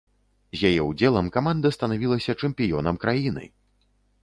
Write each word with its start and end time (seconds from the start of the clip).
З 0.61 0.71
яе 0.71 0.81
ўдзелам 0.91 1.29
каманда 1.35 1.73
станавілася 1.77 2.37
чэмпіёнам 2.47 3.01
краіны! 3.07 3.45